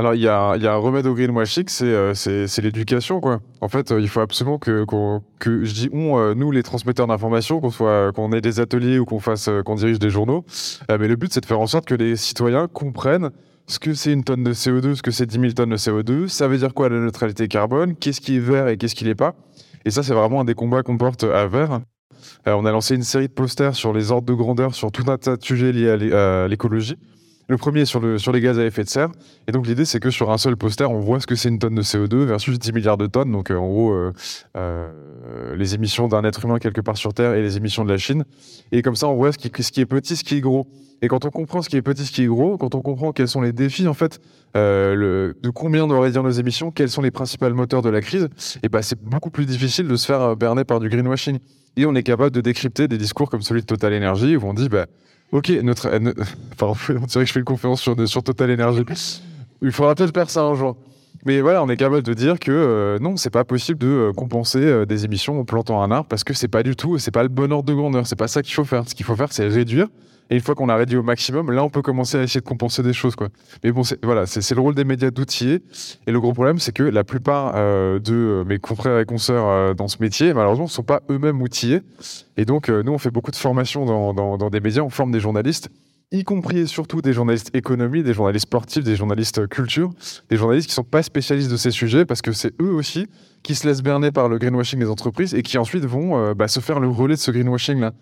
[0.00, 3.20] Alors, il y a, un remède au greenwashing, c'est euh, c'est l'éducation.
[3.60, 4.86] En fait, euh, il faut absolument que,
[5.44, 9.20] je dis on, euh, nous, les transmetteurs d'informations, qu'on soit, ait des ateliers ou qu'on
[9.20, 10.46] fasse, qu'on dirige des journaux.
[10.88, 13.28] Mais le but, c'est de faire en sorte que les citoyens comprennent
[13.66, 16.28] ce que c'est une tonne de CO2, ce que c'est 10 000 tonnes de CO2,
[16.28, 19.14] ça veut dire quoi la neutralité carbone, qu'est-ce qui est vert et qu'est-ce qui l'est
[19.14, 19.34] pas.
[19.84, 21.80] Et ça, c'est vraiment un des combats qu'on porte à Vert.
[22.46, 25.18] On a lancé une série de posters sur les ordres de grandeur, sur tout un
[25.18, 26.96] tas de sujets liés à l'écologie.
[27.50, 29.08] Le premier sur, le, sur les gaz à effet de serre.
[29.48, 31.58] Et donc l'idée, c'est que sur un seul poster, on voit ce que c'est une
[31.58, 33.32] tonne de CO2 versus 10 milliards de tonnes.
[33.32, 34.12] Donc euh, en gros, euh,
[34.56, 37.98] euh, les émissions d'un être humain quelque part sur Terre et les émissions de la
[37.98, 38.24] Chine.
[38.70, 40.68] Et comme ça, on voit ce qui, ce qui est petit, ce qui est gros.
[41.02, 43.12] Et quand on comprend ce qui est petit, ce qui est gros, quand on comprend
[43.12, 44.20] quels sont les défis, en fait,
[44.56, 48.00] euh, le, de combien doit réduire nos émissions, quels sont les principaux moteurs de la
[48.00, 48.28] crise,
[48.62, 51.38] et ben c'est beaucoup plus difficile de se faire euh, berner par du greenwashing.
[51.76, 54.52] Et on est capable de décrypter des discours comme celui de Total Energy où on
[54.52, 54.86] dit, bah,
[55.32, 55.98] ok, notre, euh,
[56.60, 58.84] on dirait que je fais une conférence sur, sur Total Energy.
[59.62, 60.76] Il faudra peut-être faire ça un jour.
[61.26, 64.12] Mais voilà, on est capable de dire que euh, non, c'est pas possible de euh,
[64.12, 67.10] compenser euh, des émissions en plantant un arbre parce que c'est pas du tout, c'est
[67.10, 68.88] pas le bon ordre de grandeur, c'est pas ça qu'il faut faire.
[68.88, 69.88] Ce qu'il faut faire, c'est réduire.
[70.30, 72.46] Et une fois qu'on a réduit au maximum, là, on peut commencer à essayer de
[72.46, 73.30] compenser des choses, quoi.
[73.64, 75.60] Mais bon, voilà, c'est le rôle des médias d'outiller.
[76.06, 79.88] Et le gros problème, c'est que la plupart euh, de mes confrères et consoeurs dans
[79.88, 81.80] ce métier, malheureusement, ne sont pas eux-mêmes outillés.
[82.36, 85.10] Et donc, nous, on fait beaucoup de formations dans, dans, dans des médias, on forme
[85.10, 85.68] des journalistes
[86.12, 89.90] y compris et surtout des journalistes économie, des journalistes sportifs, des journalistes euh, culture,
[90.28, 93.06] des journalistes qui sont pas spécialistes de ces sujets parce que c'est eux aussi
[93.42, 96.48] qui se laissent berner par le greenwashing des entreprises et qui ensuite vont euh, bah,
[96.48, 97.92] se faire le relais de ce greenwashing-là.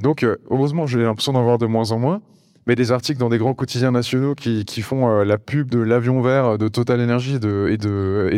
[0.00, 2.20] Donc, euh, heureusement, j'ai l'impression d'en voir de moins en moins,
[2.66, 6.20] mais des articles dans des grands quotidiens nationaux qui, font euh, la pub de l'avion
[6.20, 8.28] vert de Total Energy de, et, de,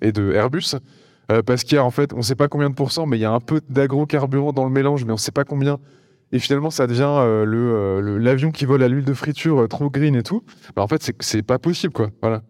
[0.00, 0.76] et, de, Airbus.
[1.46, 3.24] parce qu'il y a en fait, on sait pas combien de pourcents, mais il y
[3.24, 5.78] a un peu d'agrocarburant dans le mélange, mais on sait pas combien.
[6.32, 9.62] Et finalement, ça devient euh, le, euh, le- l'avion qui vole à l'huile de friture
[9.62, 10.42] euh, trop green et tout.
[10.76, 12.10] Bah, en fait, c'est, c'est pas possible, quoi.
[12.20, 12.42] Voilà.